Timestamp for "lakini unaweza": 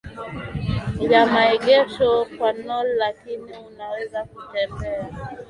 2.93-4.23